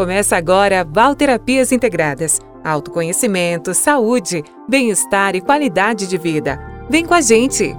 [0.00, 2.40] Começa agora Valterapias Integradas.
[2.64, 6.58] Autoconhecimento, saúde, bem-estar e qualidade de vida.
[6.88, 7.76] Vem com a gente!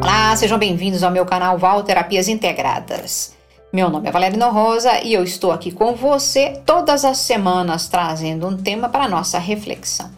[0.00, 3.36] Olá, sejam bem-vindos ao meu canal Val Terapias Integradas.
[3.70, 8.46] Meu nome é Valerina Rosa e eu estou aqui com você todas as semanas trazendo
[8.48, 10.10] um tema para nossa reflexão.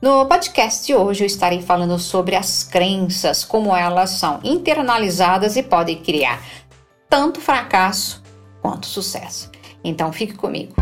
[0.00, 5.62] No podcast de hoje eu estarei falando sobre as crenças, como elas são internalizadas e
[5.62, 6.42] podem criar
[7.06, 8.22] tanto fracasso
[8.62, 9.50] quanto sucesso.
[9.84, 10.74] Então fique comigo.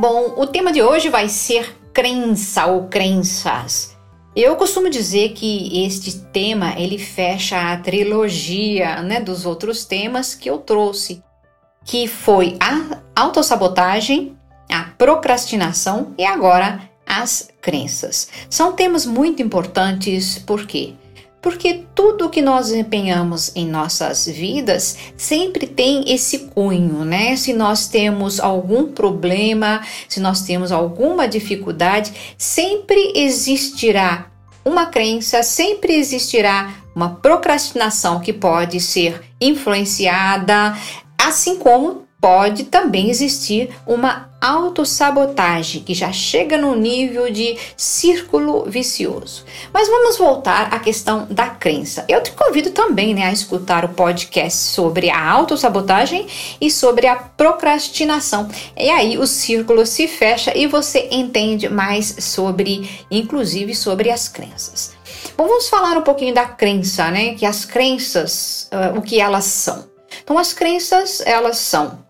[0.00, 3.91] Bom, o tema de hoje vai ser crença ou crenças.
[4.34, 10.48] Eu costumo dizer que este tema ele fecha a trilogia, né, dos outros temas que
[10.48, 11.22] eu trouxe,
[11.84, 14.34] que foi a autossabotagem,
[14.70, 18.28] a procrastinação e agora as crenças.
[18.48, 20.94] São temas muito importantes porque
[21.42, 27.34] porque tudo que nós empenhamos em nossas vidas sempre tem esse cunho, né?
[27.36, 34.30] Se nós temos algum problema, se nós temos alguma dificuldade, sempre existirá
[34.64, 40.76] uma crença, sempre existirá uma procrastinação que pode ser influenciada,
[41.18, 49.44] assim como pode também existir uma autossabotagem que já chega no nível de círculo vicioso.
[49.74, 52.04] Mas vamos voltar à questão da crença.
[52.08, 56.28] Eu te convido também né, a escutar o podcast sobre a autossabotagem
[56.60, 58.48] e sobre a procrastinação.
[58.76, 64.92] E aí o círculo se fecha e você entende mais sobre, inclusive, sobre as crenças.
[65.36, 67.34] Bom, vamos falar um pouquinho da crença, né?
[67.34, 69.90] Que as crenças, uh, o que elas são.
[70.22, 72.01] Então, as crenças, elas são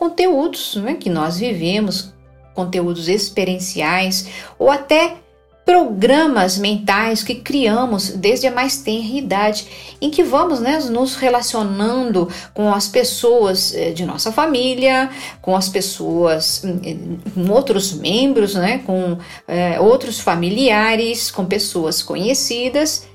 [0.00, 2.14] conteúdos né, que nós vivemos,
[2.54, 4.28] conteúdos experienciais
[4.58, 5.18] ou até
[5.62, 9.66] programas mentais que criamos desde a mais tenra idade,
[10.00, 15.10] em que vamos né, nos relacionando com as pessoas eh, de nossa família,
[15.42, 23.06] com as pessoas, hum, com outros membros, né, com é, outros familiares, com pessoas conhecidas,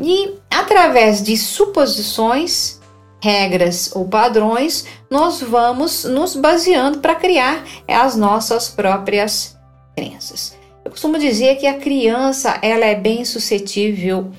[0.00, 2.81] e através de suposições
[3.22, 9.56] regras ou padrões, nós vamos nos baseando para criar as nossas próprias
[9.94, 10.56] crenças.
[10.84, 14.32] Eu costumo dizer que a criança ela é bem suscetível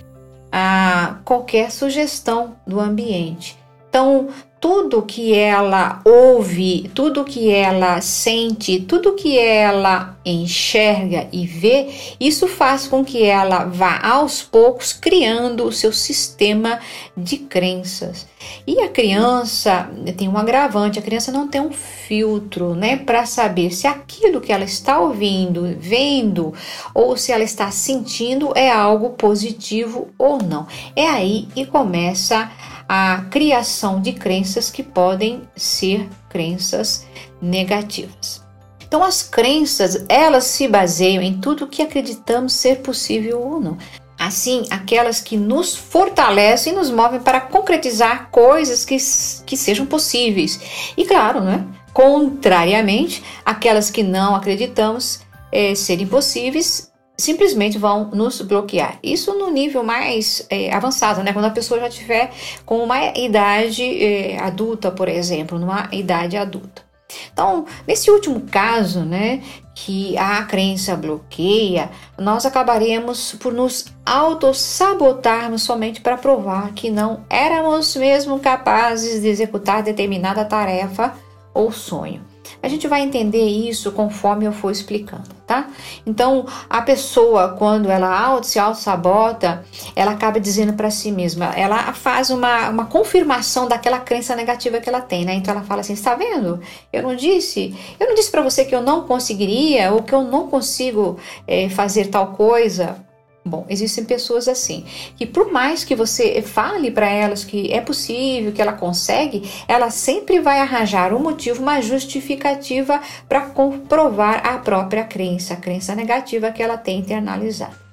[0.51, 3.57] a qualquer sugestão do ambiente.
[3.87, 4.27] Então,
[4.63, 12.47] tudo que ela ouve, tudo que ela sente, tudo que ela enxerga e vê, isso
[12.47, 16.79] faz com que ela vá aos poucos criando o seu sistema
[17.15, 18.25] de crenças.
[18.65, 23.71] E a criança tem um agravante, a criança não tem um filtro, né, para saber
[23.71, 26.53] se aquilo que ela está ouvindo, vendo
[26.93, 30.67] ou se ela está sentindo é algo positivo ou não.
[30.95, 37.05] É aí que começa a a criação de crenças que podem ser crenças
[37.41, 38.43] negativas.
[38.79, 43.77] Então, as crenças, elas se baseiam em tudo que acreditamos ser possível ou não.
[44.19, 48.97] Assim, aquelas que nos fortalecem e nos movem para concretizar coisas que,
[49.45, 50.59] que sejam possíveis.
[50.95, 51.65] E claro, né?
[51.93, 55.21] contrariamente, aquelas que não acreditamos
[55.51, 56.91] é, serem possíveis
[57.23, 58.99] simplesmente vão nos bloquear.
[59.01, 61.31] Isso no nível mais é, avançado, né?
[61.31, 62.31] Quando a pessoa já tiver
[62.65, 66.83] com uma idade é, adulta, por exemplo, numa idade adulta.
[67.31, 69.43] Então, nesse último caso, né,
[69.75, 77.95] que a crença bloqueia, nós acabaremos por nos auto-sabotarmos somente para provar que não éramos
[77.95, 81.13] mesmo capazes de executar determinada tarefa
[81.53, 82.32] ou sonho.
[82.61, 85.69] A gente vai entender isso conforme eu for explicando, tá?
[86.05, 89.65] Então, a pessoa, quando ela auto, se auto-sabota,
[89.95, 94.89] ela acaba dizendo para si mesma, ela faz uma, uma confirmação daquela crença negativa que
[94.89, 95.33] ela tem, né?
[95.33, 96.59] Então, ela fala assim: está vendo?
[96.91, 100.23] Eu não disse, eu não disse para você que eu não conseguiria ou que eu
[100.23, 102.97] não consigo é, fazer tal coisa.
[103.45, 104.85] Bom, existem pessoas assim,
[105.17, 109.89] que por mais que você fale para elas que é possível, que ela consegue, ela
[109.89, 116.51] sempre vai arranjar um motivo, uma justificativa para comprovar a própria crença, a crença negativa
[116.51, 117.83] que ela tem internalizada.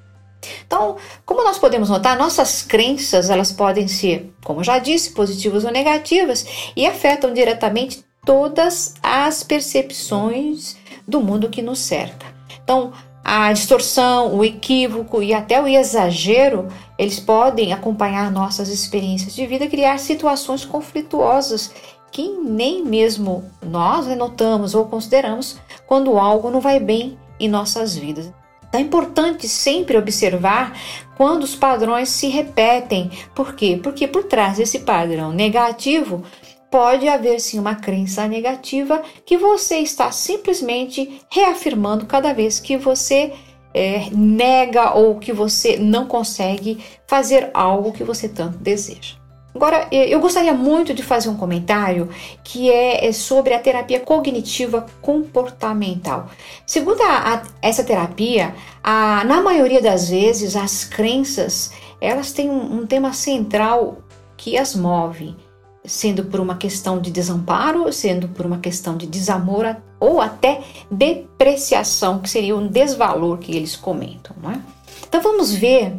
[0.64, 5.72] Então, como nós podemos notar, nossas crenças, elas podem ser, como já disse, positivas ou
[5.72, 10.76] negativas e afetam diretamente todas as percepções
[11.06, 12.26] do mundo que nos cerca.
[12.62, 12.92] Então,
[13.24, 16.68] a distorção, o equívoco e até o exagero,
[16.98, 21.72] eles podem acompanhar nossas experiências de vida, criar situações conflituosas
[22.10, 28.32] que nem mesmo nós notamos ou consideramos quando algo não vai bem em nossas vidas.
[28.72, 30.78] É importante sempre observar
[31.16, 33.10] quando os padrões se repetem.
[33.34, 33.78] Por quê?
[33.82, 36.22] Porque por trás desse padrão negativo
[36.70, 43.32] pode haver sim uma crença negativa que você está simplesmente reafirmando cada vez que você
[43.74, 49.20] é, nega ou que você não consegue fazer algo que você tanto deseja.
[49.52, 52.08] Agora, eu gostaria muito de fazer um comentário
[52.44, 56.30] que é, é sobre a terapia cognitiva comportamental.
[56.64, 62.80] Segundo a, a, essa terapia, a, na maioria das vezes, as crenças elas têm um,
[62.80, 63.98] um tema central
[64.36, 65.36] que as move,
[65.84, 72.20] sendo por uma questão de desamparo, sendo por uma questão de desamor ou até depreciação,
[72.20, 74.36] que seria um desvalor que eles comentam.
[74.42, 74.62] Né?
[75.08, 75.94] Então vamos ver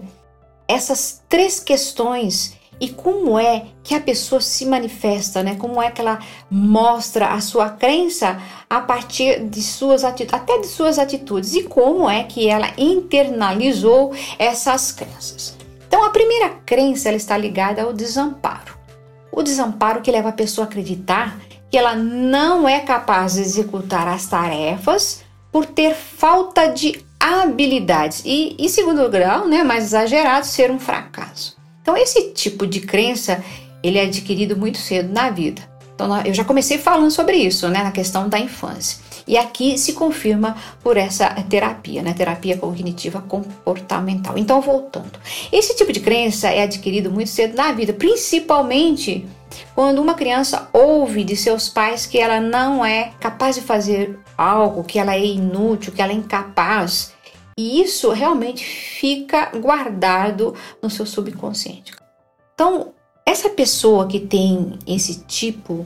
[0.68, 5.56] essas três questões e como é que a pessoa se manifesta, né?
[5.56, 6.18] Como é que ela
[6.50, 12.10] mostra a sua crença a partir de suas atitudes, até de suas atitudes e como
[12.10, 15.56] é que ela internalizou essas crenças.
[15.88, 18.81] Então, a primeira crença ela está ligada ao desamparo.
[19.32, 21.40] O desamparo que leva a pessoa a acreditar
[21.70, 28.56] que ela não é capaz de executar as tarefas por ter falta de habilidades e,
[28.60, 31.56] em segundo grau, né, mais exagerado, ser um fracasso.
[31.82, 33.44] Então esse tipo de crença
[33.84, 35.71] ele é adquirido muito cedo na vida.
[36.02, 39.00] Então eu já comecei falando sobre isso, né, na questão da infância.
[39.28, 44.38] E aqui se confirma por essa terapia, né, terapia cognitiva comportamental.
[44.38, 45.20] Então voltando,
[45.52, 49.28] esse tipo de crença é adquirido muito cedo na vida, principalmente
[49.76, 54.84] quando uma criança ouve de seus pais que ela não é capaz de fazer algo,
[54.84, 57.14] que ela é inútil, que ela é incapaz
[57.58, 61.94] e isso realmente fica guardado no seu subconsciente.
[62.56, 62.94] Então,
[63.32, 65.86] essa pessoa que tem esse tipo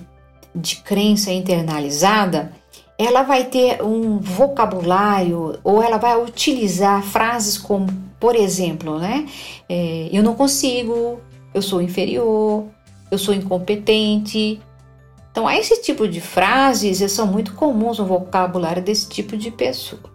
[0.53, 2.51] de crença internalizada,
[2.97, 7.87] ela vai ter um vocabulário ou ela vai utilizar frases como,
[8.19, 9.27] por exemplo, né?
[9.69, 11.19] É, eu não consigo,
[11.53, 12.65] eu sou inferior,
[13.11, 14.59] eu sou incompetente.
[15.31, 20.14] Então, esse tipo de frases são muito comuns no vocabulário desse tipo de pessoa.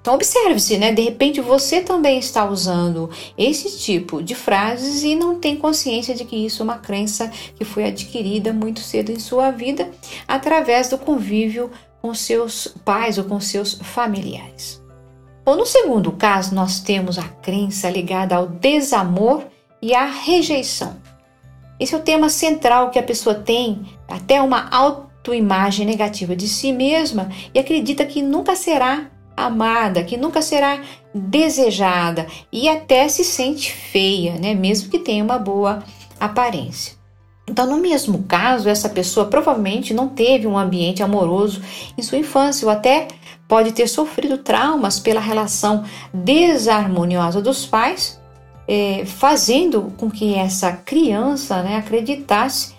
[0.00, 0.92] Então observe-se, né?
[0.92, 6.24] De repente você também está usando esse tipo de frases e não tem consciência de
[6.24, 9.90] que isso é uma crença que foi adquirida muito cedo em sua vida
[10.26, 14.82] através do convívio com seus pais ou com seus familiares.
[15.44, 19.46] Ou no segundo caso, nós temos a crença ligada ao desamor
[19.80, 20.96] e à rejeição.
[21.80, 26.72] Esse é o tema central que a pessoa tem, até uma autoimagem negativa de si
[26.72, 29.10] mesma e acredita que nunca será
[29.46, 30.80] amada, que nunca será
[31.14, 34.54] desejada e até se sente feia, né?
[34.54, 35.82] Mesmo que tenha uma boa
[36.20, 36.98] aparência.
[37.48, 41.62] Então, no mesmo caso, essa pessoa provavelmente não teve um ambiente amoroso
[41.96, 43.08] em sua infância ou até
[43.48, 48.20] pode ter sofrido traumas pela relação desarmoniosa dos pais,
[48.68, 52.74] é, fazendo com que essa criança né, acreditasse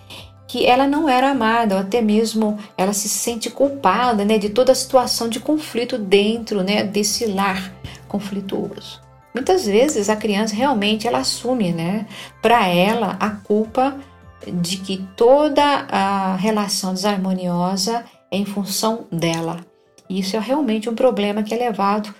[0.49, 4.71] que ela não era amada, ou até mesmo ela se sente culpada né, de toda
[4.71, 7.71] a situação de conflito dentro né, desse lar
[8.07, 8.99] conflituoso.
[9.31, 12.07] Muitas vezes a criança realmente ela assume, né,
[12.41, 13.95] para ela a culpa
[14.51, 19.63] de que toda a relação desarmoniosa é em função dela.
[20.09, 22.13] Isso é realmente um problema que é levado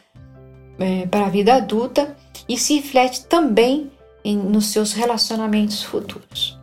[0.78, 2.16] é, para a vida adulta
[2.48, 3.90] e se reflete também
[4.24, 6.59] em, nos seus relacionamentos futuros.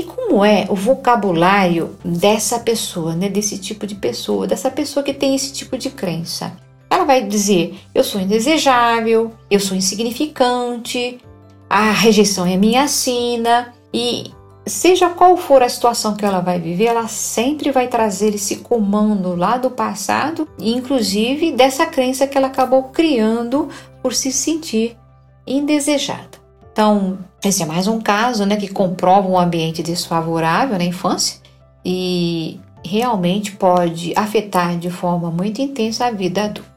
[0.00, 5.12] E como é o vocabulário dessa pessoa, né, desse tipo de pessoa, dessa pessoa que
[5.12, 6.56] tem esse tipo de crença?
[6.88, 11.18] Ela vai dizer: eu sou indesejável, eu sou insignificante,
[11.68, 14.30] a rejeição é minha sina e
[14.66, 19.36] seja qual for a situação que ela vai viver, ela sempre vai trazer esse comando
[19.36, 23.68] lá do passado, inclusive dessa crença que ela acabou criando
[24.02, 24.96] por se sentir
[25.46, 26.39] indesejada.
[26.72, 31.38] Então, esse é mais um caso né, que comprova um ambiente desfavorável na infância
[31.84, 36.70] e realmente pode afetar de forma muito intensa a vida adulta.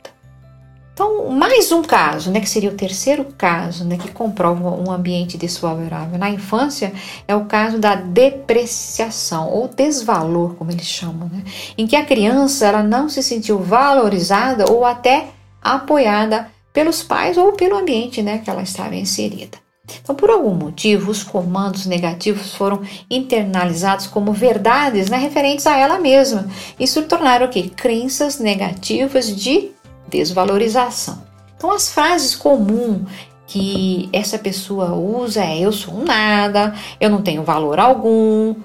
[0.94, 5.38] Então, mais um caso, né, que seria o terceiro caso, né, que comprova um ambiente
[5.38, 6.94] desfavorável na infância,
[7.28, 11.44] é o caso da depreciação ou desvalor, como eles chamam, né,
[11.76, 17.54] em que a criança ela não se sentiu valorizada ou até apoiada pelos pais ou
[17.54, 19.63] pelo ambiente, né, que ela estava inserida.
[20.02, 26.00] Então, por algum motivo, os comandos negativos foram internalizados como verdades né, referentes a ela
[26.00, 26.48] mesma
[26.80, 27.72] e tornaram o quê?
[27.76, 29.72] Crenças negativas de
[30.08, 31.24] desvalorização.
[31.58, 33.02] Então, as frases comuns
[33.46, 38.56] que essa pessoa usa é eu sou um nada, eu não tenho valor algum,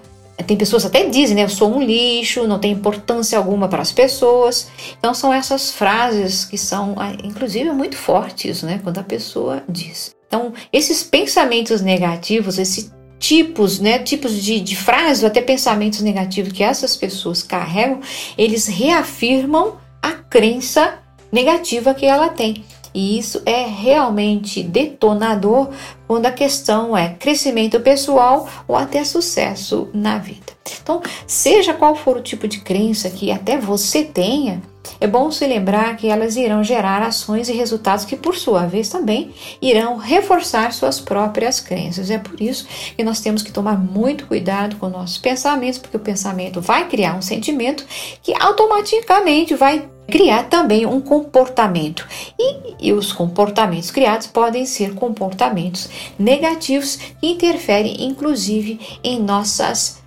[0.46, 1.44] tem pessoas até dizem, né?
[1.44, 4.68] Eu sou um lixo, não tem importância alguma para as pessoas.
[4.98, 8.80] Então são essas frases que são, ah, inclusive, muito fortes, né?
[8.82, 10.17] Quando a pessoa diz.
[10.28, 16.52] Então, esses pensamentos negativos, esses tipos, né, tipos de, de frases ou até pensamentos negativos
[16.52, 18.00] que essas pessoas carregam,
[18.36, 20.98] eles reafirmam a crença
[21.32, 22.64] negativa que ela tem.
[22.94, 25.70] E isso é realmente detonador
[26.06, 30.52] quando a questão é crescimento pessoal ou até sucesso na vida.
[30.82, 34.62] Então, seja qual for o tipo de crença que até você tenha,
[35.00, 38.88] é bom se lembrar que elas irão gerar ações e resultados que, por sua vez,
[38.88, 42.10] também irão reforçar suas próprias crenças.
[42.10, 42.66] É por isso
[42.96, 47.14] que nós temos que tomar muito cuidado com nossos pensamentos, porque o pensamento vai criar
[47.14, 47.84] um sentimento
[48.22, 52.06] que automaticamente vai criar também um comportamento.
[52.38, 60.02] E, e, os comportamentos criados podem ser comportamentos negativos que interferem, inclusive, em nossas.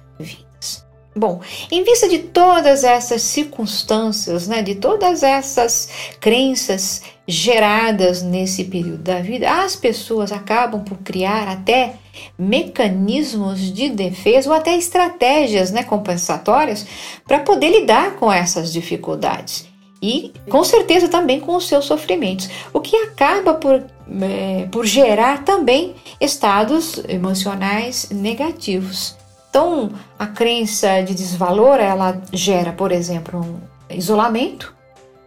[1.14, 5.90] Bom, em vista de todas essas circunstâncias, né, de todas essas
[6.22, 11.96] crenças geradas nesse período da vida, as pessoas acabam por criar até
[12.40, 16.86] mecanismos de defesa ou até estratégias né, compensatórias
[17.28, 19.70] para poder lidar com essas dificuldades
[20.02, 23.84] e com certeza também com os seus sofrimentos, o que acaba por,
[24.22, 29.21] é, por gerar também estados emocionais negativos.
[29.52, 33.60] Então, a crença de desvalor ela gera, por exemplo, um
[33.94, 34.74] isolamento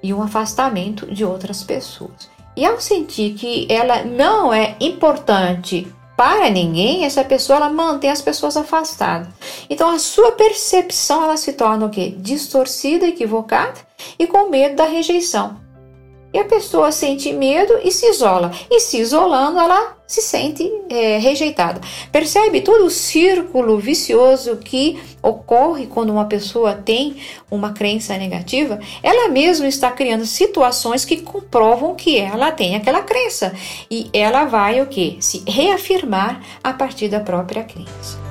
[0.03, 2.31] e um afastamento de outras pessoas.
[2.57, 8.23] E ao sentir que ela não é importante para ninguém, essa pessoa ela mantém as
[8.23, 9.29] pessoas afastadas.
[9.69, 12.15] Então a sua percepção ela se torna o quê?
[12.17, 13.79] Distorcida, equivocada
[14.19, 15.64] e com medo da rejeição.
[16.35, 18.51] E a pessoa sente medo e se isola.
[18.69, 21.81] E se isolando, ela se sente é, rejeitada.
[22.11, 28.81] Percebe todo o círculo vicioso que ocorre quando uma pessoa tem uma crença negativa?
[29.01, 33.55] Ela mesma está criando situações que comprovam que ela tem aquela crença.
[33.89, 35.17] E ela vai o que?
[35.21, 38.24] Se reafirmar a partir da própria crença.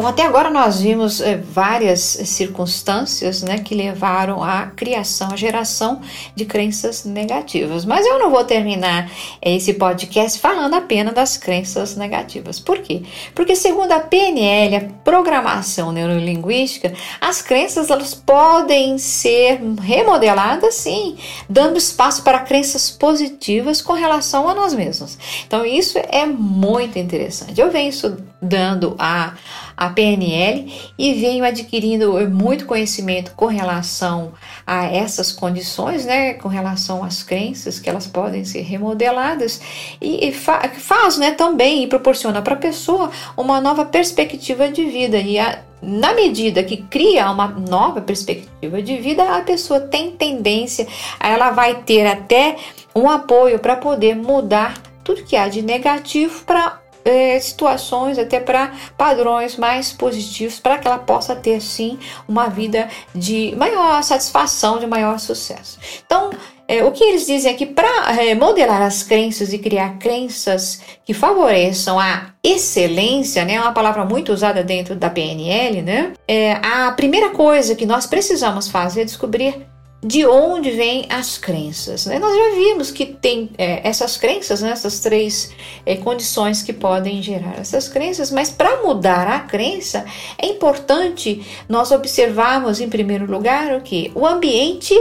[0.00, 6.00] Bom, até agora nós vimos é, várias circunstâncias né, que levaram à criação, à geração
[6.34, 7.84] de crenças negativas.
[7.84, 9.10] Mas eu não vou terminar
[9.42, 12.58] esse podcast falando apenas das crenças negativas.
[12.58, 13.02] Por quê?
[13.34, 21.76] Porque segundo a PNL, a programação neurolinguística, as crenças elas podem ser remodeladas sim, dando
[21.76, 25.18] espaço para crenças positivas com relação a nós mesmos.
[25.46, 27.60] Então isso é muito interessante.
[27.60, 29.34] Eu venho estudando a
[29.80, 34.34] a PNL e venho adquirindo muito conhecimento com relação
[34.66, 39.58] a essas condições, né, com relação às crenças que elas podem ser remodeladas
[39.98, 45.16] e, fa faz, né, também e proporciona para a pessoa uma nova perspectiva de vida.
[45.16, 50.86] E a, na medida que cria uma nova perspectiva de vida, a pessoa tem tendência,
[51.18, 52.56] ela vai ter até
[52.94, 58.72] um apoio para poder mudar tudo que há de negativo para é, situações, até para
[58.96, 64.86] padrões mais positivos, para que ela possa ter sim uma vida de maior satisfação, de
[64.86, 65.78] maior sucesso.
[66.04, 66.30] Então,
[66.70, 71.12] é, o que eles dizem aqui para é, modelar as crenças e criar crenças que
[71.12, 76.12] favoreçam a excelência, né, é uma palavra muito usada dentro da PNL, né?
[76.28, 79.66] É, a primeira coisa que nós precisamos fazer é descobrir
[80.02, 82.06] de onde vêm as crenças.
[82.06, 82.18] Né?
[82.18, 84.70] Nós já vimos que tem é, essas crenças, né?
[84.70, 85.52] essas três
[85.84, 90.04] é, condições que podem gerar essas crenças, mas para mudar a crença
[90.38, 94.10] é importante nós observarmos, em primeiro lugar, o que?
[94.14, 94.94] O ambiente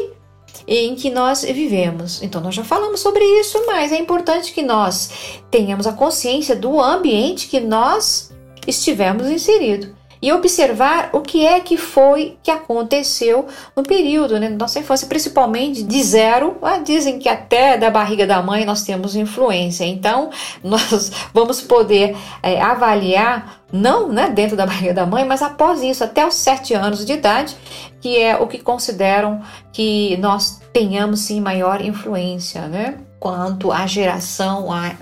[0.68, 2.22] em que nós vivemos.
[2.22, 6.79] Então, nós já falamos sobre isso, mas é importante que nós tenhamos a consciência do
[6.79, 8.32] ambiente que nós
[8.68, 14.55] estivemos inseridos e observar o que é que foi que aconteceu no período né, da
[14.55, 16.57] nossa infância, principalmente de zero.
[16.61, 20.29] Ah, dizem que até da barriga da mãe nós temos influência, então
[20.63, 26.03] nós vamos poder é, avaliar, não né, dentro da barriga da mãe, mas após isso,
[26.03, 27.55] até os sete anos de idade,
[28.01, 32.97] que é o que consideram que nós tenhamos sim maior influência, né?
[33.19, 34.93] Quanto à geração, a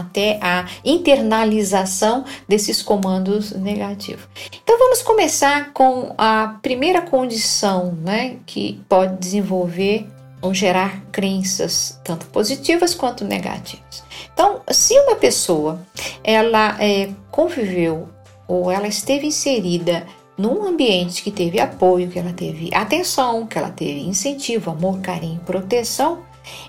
[0.00, 4.26] até a internalização desses comandos negativos.
[4.62, 10.06] Então vamos começar com a primeira condição, né, que pode desenvolver
[10.40, 14.04] ou gerar crenças tanto positivas quanto negativas.
[14.32, 15.80] Então, se uma pessoa
[16.22, 18.08] ela é, conviveu
[18.46, 23.70] ou ela esteve inserida num ambiente que teve apoio, que ela teve atenção, que ela
[23.70, 26.22] teve incentivo, amor, carinho, proteção,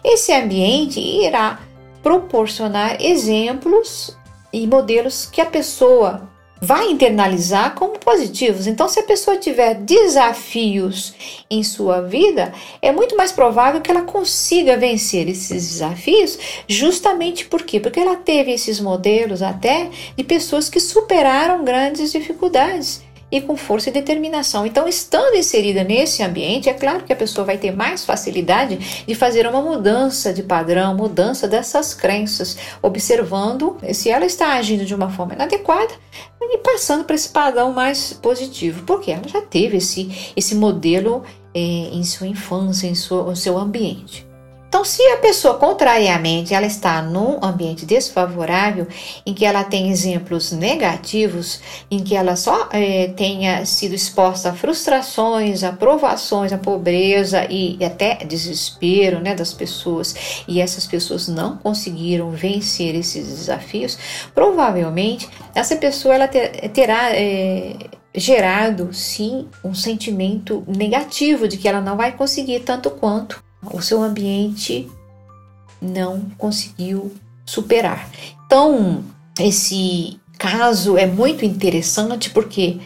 [0.03, 1.60] esse ambiente irá
[2.07, 4.17] proporcionar exemplos
[4.53, 6.29] e modelos que a pessoa
[6.61, 8.65] vai internalizar como positivos.
[8.65, 11.13] Então, se a pessoa tiver desafios
[11.51, 17.63] em sua vida, é muito mais provável que ela consiga vencer esses desafios, justamente por
[17.63, 17.77] quê?
[17.77, 23.89] Porque ela teve esses modelos até de pessoas que superaram grandes dificuldades e com força
[23.89, 24.65] e determinação.
[24.65, 29.15] Então, estando inserida nesse ambiente, é claro que a pessoa vai ter mais facilidade de
[29.15, 35.10] fazer uma mudança de padrão, mudança dessas crenças, observando se ela está agindo de uma
[35.10, 35.93] forma inadequada
[36.41, 41.60] e passando para esse padrão mais positivo, porque ela já teve esse, esse modelo é,
[41.60, 44.26] em sua infância, em sua, seu ambiente.
[44.77, 48.86] Então, se a pessoa contrariamente ela está num ambiente desfavorável,
[49.25, 54.53] em que ela tem exemplos negativos, em que ela só é, tenha sido exposta a
[54.53, 61.27] frustrações, a provações, a pobreza e, e até desespero né, das pessoas, e essas pessoas
[61.27, 63.98] não conseguiram vencer esses desafios,
[64.36, 67.77] provavelmente essa pessoa ela ter, terá é,
[68.13, 74.01] gerado sim um sentimento negativo de que ela não vai conseguir tanto quanto o seu
[74.03, 74.89] ambiente
[75.81, 77.13] não conseguiu
[77.45, 78.09] superar.
[78.45, 79.03] Então,
[79.39, 82.79] esse caso é muito interessante porque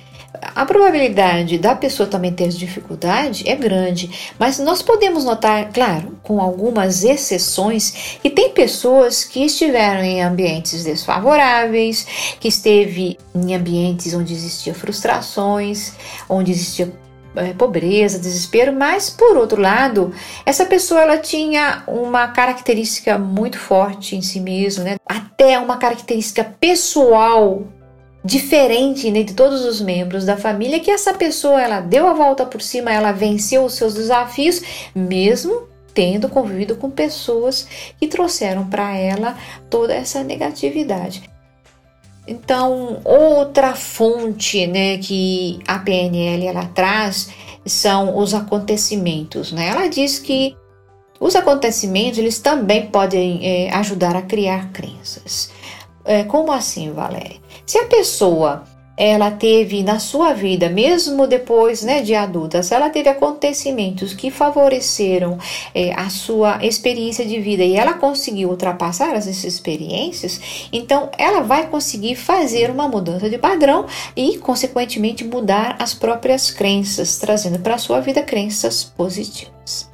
[0.56, 6.42] a probabilidade da pessoa também ter dificuldade é grande, mas nós podemos notar, claro, com
[6.42, 14.34] algumas exceções, que tem pessoas que estiveram em ambientes desfavoráveis, que esteve em ambientes onde
[14.34, 15.94] existia frustrações,
[16.28, 16.92] onde existia
[17.36, 20.14] é, pobreza, desespero, mas por outro lado,
[20.46, 24.98] essa pessoa ela tinha uma característica muito forte em si mesma, né?
[25.08, 27.64] até uma característica pessoal
[28.24, 32.46] diferente né, de todos os membros da família, que essa pessoa ela deu a volta
[32.46, 34.62] por cima, ela venceu os seus desafios,
[34.94, 37.68] mesmo tendo convivido com pessoas
[38.00, 39.38] que trouxeram para ela
[39.70, 41.31] toda essa negatividade.
[42.28, 47.30] Então, outra fonte né, que a PNL ela traz
[47.66, 49.52] são os acontecimentos.
[49.52, 49.68] Né?
[49.68, 50.56] Ela diz que
[51.20, 55.52] os acontecimentos eles também podem é, ajudar a criar crenças.
[56.04, 57.38] É, como assim, Valéria?
[57.66, 58.64] Se a pessoa
[58.96, 64.30] ela teve na sua vida, mesmo depois né, de adulta, se ela teve acontecimentos que
[64.30, 65.38] favoreceram
[65.74, 71.68] é, a sua experiência de vida e ela conseguiu ultrapassar essas experiências, então ela vai
[71.68, 77.80] conseguir fazer uma mudança de padrão e, consequentemente, mudar as próprias crenças, trazendo para a
[77.80, 79.90] sua vida crenças positivas.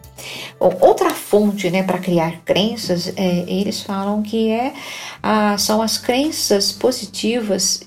[0.59, 4.73] Outra fonte né, para criar crenças, é, eles falam que é,
[5.21, 7.86] a, são as crenças positivas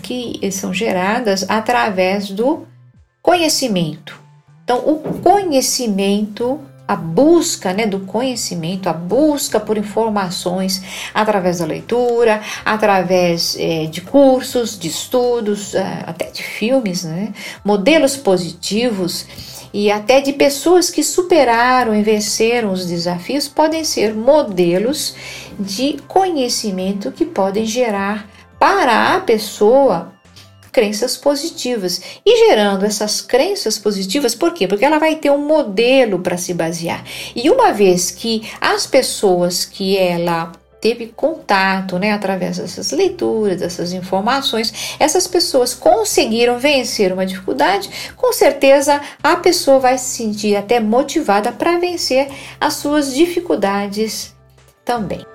[0.00, 2.66] que são geradas através do
[3.22, 4.18] conhecimento.
[4.64, 10.82] Então, o conhecimento, a busca né, do conhecimento, a busca por informações
[11.14, 17.32] através da leitura, através é, de cursos, de estudos, é, até de filmes, né,
[17.64, 19.26] modelos positivos
[19.72, 25.14] e até de pessoas que superaram e venceram os desafios podem ser modelos
[25.58, 30.12] de conhecimento que podem gerar para a pessoa
[30.72, 34.68] crenças positivas e gerando essas crenças positivas, por quê?
[34.68, 37.02] Porque ela vai ter um modelo para se basear.
[37.34, 43.92] E uma vez que as pessoas que ela teve contato, né, através dessas leituras, dessas
[43.92, 50.78] informações, essas pessoas conseguiram vencer uma dificuldade, com certeza a pessoa vai se sentir até
[50.78, 52.28] motivada para vencer
[52.60, 54.32] as suas dificuldades
[54.84, 55.26] também.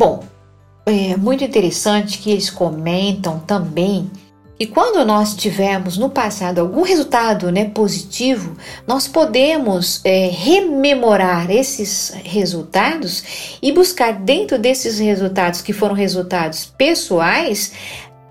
[0.00, 0.24] Bom,
[0.86, 4.10] é muito interessante que eles comentam também
[4.58, 12.14] que quando nós tivermos no passado algum resultado né, positivo, nós podemos é, rememorar esses
[12.24, 17.72] resultados e buscar dentro desses resultados que foram resultados pessoais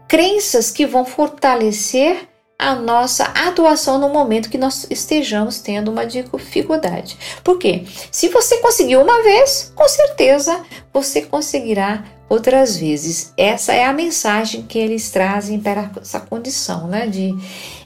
[0.08, 2.29] crenças que vão fortalecer
[2.60, 7.18] a nossa atuação no momento que nós estejamos tendo uma dificuldade.
[7.42, 7.86] Por quê?
[8.12, 10.62] Se você conseguiu uma vez, com certeza
[10.94, 13.34] você conseguirá outras vezes.
[13.38, 17.08] Essa é a mensagem que eles trazem para essa condição, né?
[17.08, 17.34] De,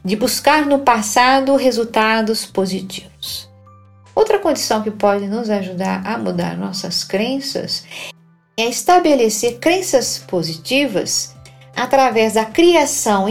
[0.03, 3.47] de buscar no passado resultados positivos.
[4.15, 7.83] Outra condição que pode nos ajudar a mudar nossas crenças
[8.57, 11.35] é estabelecer crenças positivas
[11.75, 13.29] através da criação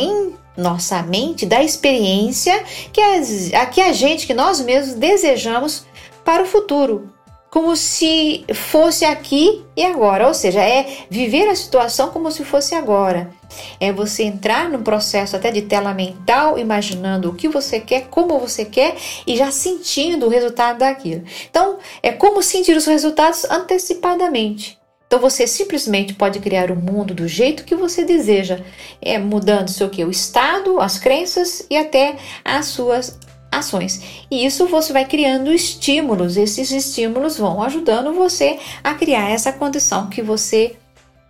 [0.57, 2.63] nossa mente da experiência
[2.93, 5.85] que a, que a gente, que nós mesmos desejamos
[6.25, 7.13] para o futuro,
[7.53, 12.75] como se fosse aqui e agora, ou seja, é viver a situação como se fosse
[12.75, 13.31] agora.
[13.79, 18.39] É você entrar num processo até de tela mental, imaginando o que você quer, como
[18.39, 21.25] você quer e já sentindo o resultado daquilo.
[21.51, 24.82] Então, é como sentir os resultados antecipadamente.
[25.13, 28.61] Então você simplesmente pode criar o mundo do jeito que você deseja,
[28.99, 33.19] é mudando seu que o estado, as crenças e até as suas
[33.51, 34.25] ações.
[34.31, 40.09] E isso você vai criando estímulos, esses estímulos vão ajudando você a criar essa condição
[40.09, 40.77] que você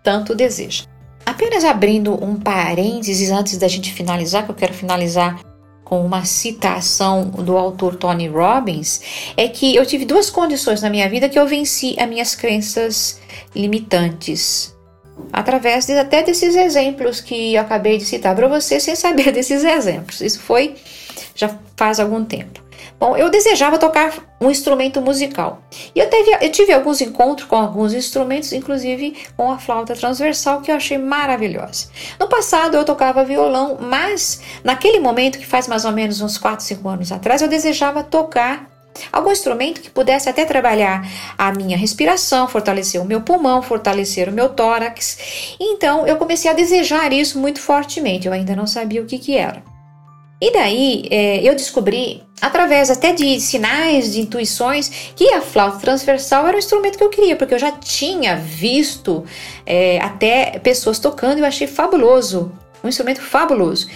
[0.00, 0.84] tanto deseja.
[1.26, 5.40] Apenas abrindo um parênteses antes da gente finalizar, que eu quero finalizar
[5.82, 11.10] com uma citação do autor Tony Robbins, é que eu tive duas condições na minha
[11.10, 13.20] vida que eu venci as minhas crenças
[13.54, 14.76] limitantes.
[15.32, 19.64] Através de, até desses exemplos que eu acabei de citar para você, sem saber desses
[19.64, 20.20] exemplos.
[20.20, 20.74] Isso foi
[21.34, 22.62] já faz algum tempo.
[22.98, 25.62] Bom, eu desejava tocar um instrumento musical.
[25.92, 30.60] E eu, teve, eu tive alguns encontros com alguns instrumentos, inclusive com a flauta transversal,
[30.60, 31.88] que eu achei maravilhosa.
[32.20, 36.64] No passado eu tocava violão, mas naquele momento, que faz mais ou menos uns 4,
[36.64, 38.71] 5 anos atrás, eu desejava tocar
[39.12, 44.32] algum instrumento que pudesse até trabalhar a minha respiração, fortalecer o meu pulmão, fortalecer o
[44.32, 45.56] meu tórax.
[45.60, 48.26] Então eu comecei a desejar isso muito fortemente.
[48.26, 49.62] Eu ainda não sabia o que, que era.
[50.42, 56.48] E daí é, eu descobri, através até de sinais, de intuições, que a flauta transversal
[56.48, 59.24] era o instrumento que eu queria, porque eu já tinha visto
[59.64, 62.50] é, até pessoas tocando e eu achei fabuloso.
[62.82, 63.88] Um instrumento fabuloso.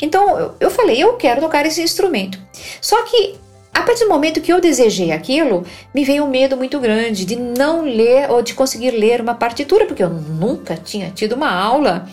[0.00, 2.36] Então eu, falei, eu quero tocar esse instrumento.
[2.80, 3.36] Só que
[3.74, 7.36] a partir do momento que eu desejei aquilo, me veio um medo muito grande de
[7.36, 12.06] não ler ou de conseguir ler uma partitura, porque eu nunca tinha tido uma aula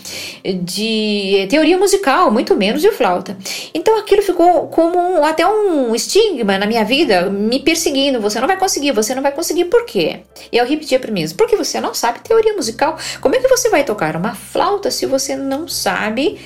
[0.64, 3.38] de teoria musical, muito menos de flauta.
[3.74, 8.22] Então aquilo ficou como um, até um estigma na minha vida, me perseguindo.
[8.22, 10.22] Você não vai conseguir, você não vai conseguir, por quê?
[10.52, 12.98] E eu repetia para mim, porque você não sabe teoria musical.
[13.20, 16.40] Como é que você vai tocar uma flauta se você não sabe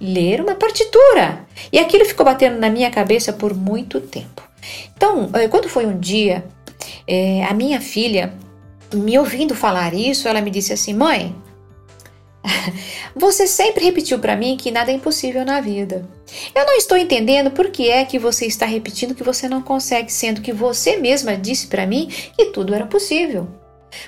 [0.00, 1.44] ler uma partitura?
[1.72, 4.49] E aquilo ficou batendo na minha cabeça por muito tempo.
[4.96, 6.44] Então, eh, quando foi um dia,
[7.06, 8.34] é, a minha filha,
[8.94, 11.34] me ouvindo falar isso, ela me disse assim: Mãe,
[13.14, 16.08] você sempre repetiu para mim que nada é impossível na vida.
[16.54, 20.12] Eu não estou entendendo por que é que você está repetindo que você não consegue,
[20.12, 23.48] sendo que você mesma disse para mim que tudo era possível.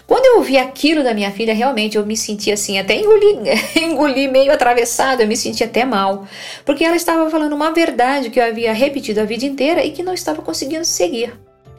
[0.06, 3.38] Quando eu ouvi aquilo da minha filha, realmente eu me senti assim, até engoli,
[3.76, 6.26] engoli meio atravessado, eu me senti até mal,
[6.64, 10.02] porque ela estava falando uma verdade que eu havia repetido a vida inteira e que
[10.02, 11.32] não estava conseguindo seguir.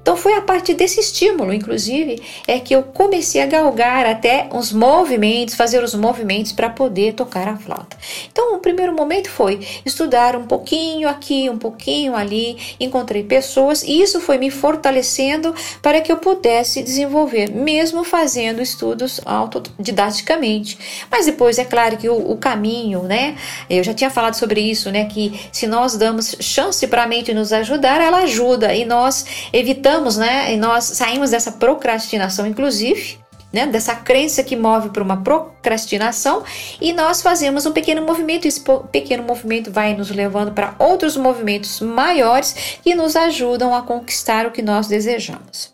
[0.04, 4.74] Então foi a partir desse estímulo, inclusive, é que eu comecei a galgar até os
[4.74, 7.98] movimentos, fazer os movimentos para poder tocar a flauta.
[8.30, 14.02] Então o primeiro momento foi estudar um pouquinho aqui, um pouquinho ali, encontrei pessoas e
[14.02, 20.78] isso foi me fortalecendo para que eu pudesse desenvolver, mesmo fazendo estudos autodidaticamente.
[21.10, 23.38] Mas depois é claro que o, o caminho, né?
[23.70, 25.06] Eu já tinha falado sobre isso, né?
[25.06, 29.93] Que se nós damos chance para a mente nos ajudar, ela ajuda e nós evitamos
[30.18, 30.54] né?
[30.54, 33.18] E nós saímos dessa procrastinação, inclusive,
[33.54, 36.44] né, dessa crença que move para uma procrastinação
[36.82, 38.48] e nós fazemos um pequeno movimento.
[38.48, 44.48] Esse pequeno movimento vai nos levando para outros movimentos maiores que nos ajudam a conquistar
[44.48, 45.72] o que nós desejamos.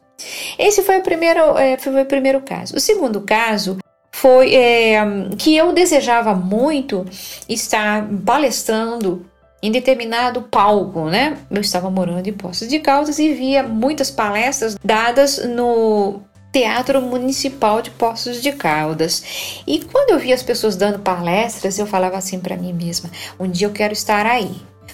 [0.57, 2.75] Esse foi o primeiro, é, foi o primeiro caso.
[2.75, 3.77] O segundo caso
[4.11, 4.99] foi é,
[5.37, 7.05] que eu desejava muito
[7.47, 9.25] estar palestrando
[9.61, 11.37] em determinado palco, né?
[11.49, 17.81] Eu estava morando em Poços de Caldas e via muitas palestras dadas no Teatro Municipal
[17.81, 19.61] de Poços de Caldas.
[19.67, 23.47] E quando eu via as pessoas dando palestras, eu falava assim para mim mesma: um
[23.49, 24.51] dia eu quero estar aí.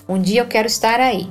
[0.07, 1.29] Um dia eu quero estar aí.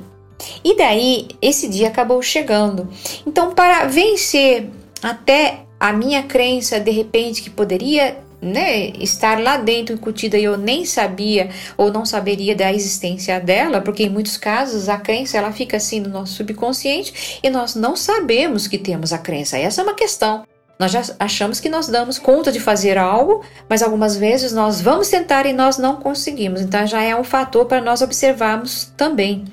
[0.63, 2.89] E daí esse dia acabou chegando.
[3.25, 4.69] Então, para vencer
[5.01, 10.57] até a minha crença de repente que poderia né, estar lá dentro incutida e eu
[10.57, 15.51] nem sabia ou não saberia da existência dela, porque em muitos casos a crença ela
[15.51, 19.57] fica assim no nosso subconsciente e nós não sabemos que temos a crença.
[19.57, 20.43] Essa é uma questão.
[20.77, 25.09] Nós já achamos que nós damos conta de fazer algo, mas algumas vezes nós vamos
[25.09, 26.61] tentar e nós não conseguimos.
[26.61, 29.45] Então já é um fator para nós observarmos também.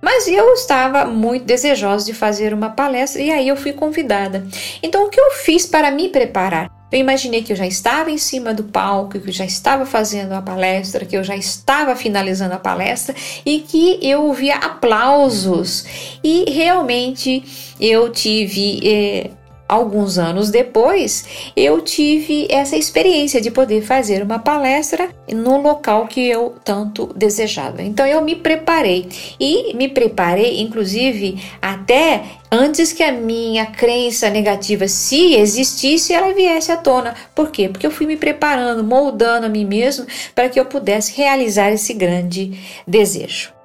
[0.00, 4.44] Mas eu estava muito desejosa de fazer uma palestra e aí eu fui convidada.
[4.82, 6.71] Então o que eu fiz para me preparar?
[6.92, 10.32] Eu imaginei que eu já estava em cima do palco, que eu já estava fazendo
[10.32, 13.14] a palestra, que eu já estava finalizando a palestra
[13.46, 15.86] e que eu ouvia aplausos.
[16.22, 17.42] E realmente
[17.80, 18.80] eu tive.
[18.84, 19.30] Eh,
[19.72, 21.24] alguns anos depois,
[21.56, 27.82] eu tive essa experiência de poder fazer uma palestra no local que eu tanto desejava.
[27.82, 29.08] Então eu me preparei
[29.40, 36.70] e me preparei, inclusive, até antes que a minha crença negativa, se existisse, ela viesse
[36.70, 37.14] à tona.
[37.34, 37.70] Por quê?
[37.70, 40.04] Porque eu fui me preparando, moldando a mim mesmo
[40.34, 43.61] para que eu pudesse realizar esse grande desejo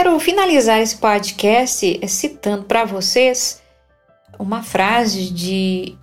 [0.00, 3.60] quero finalizar esse podcast citando para vocês
[4.38, 5.94] uma frase de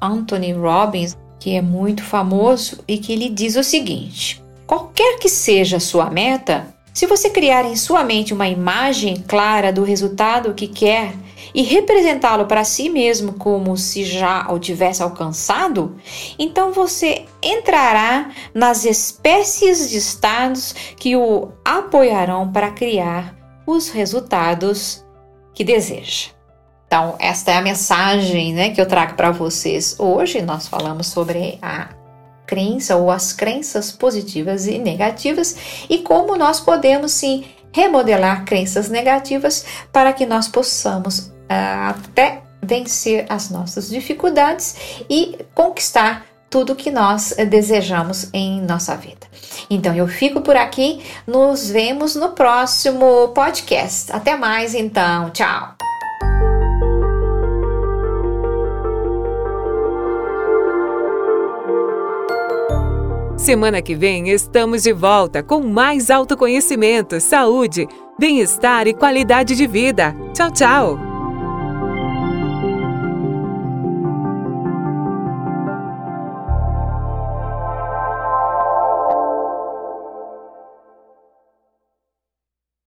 [0.00, 5.76] Anthony Robbins que é muito famoso e que ele diz o seguinte: qualquer que seja
[5.76, 10.66] a sua meta, se você criar em sua mente uma imagem clara do resultado que
[10.66, 11.12] quer
[11.56, 15.96] e representá-lo para si mesmo como se já o tivesse alcançado,
[16.38, 23.34] então você entrará nas espécies de estados que o apoiarão para criar
[23.66, 25.02] os resultados
[25.54, 26.28] que deseja.
[26.86, 30.42] Então, esta é a mensagem né, que eu trago para vocês hoje.
[30.42, 31.88] Nós falamos sobre a
[32.46, 35.56] crença ou as crenças positivas e negativas
[35.88, 43.50] e como nós podemos sim remodelar crenças negativas para que nós possamos até vencer as
[43.50, 44.76] nossas dificuldades
[45.08, 49.26] e conquistar tudo que nós desejamos em nossa vida.
[49.68, 54.12] Então eu fico por aqui, nos vemos no próximo podcast.
[54.12, 55.74] Até mais então, tchau.
[63.36, 67.86] Semana que vem estamos de volta com mais autoconhecimento, saúde,
[68.18, 70.16] bem-estar e qualidade de vida.
[70.34, 71.15] Tchau, tchau!